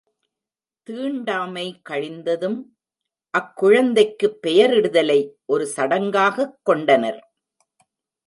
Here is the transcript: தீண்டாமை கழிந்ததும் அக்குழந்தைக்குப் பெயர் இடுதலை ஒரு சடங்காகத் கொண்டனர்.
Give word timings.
தீண்டாமை 0.87 1.81
கழிந்ததும் 1.89 2.57
அக்குழந்தைக்குப் 3.33 4.41
பெயர் 4.41 4.73
இடுதலை 4.73 5.19
ஒரு 5.45 5.73
சடங்காகத் 5.75 6.57
கொண்டனர். 6.63 7.33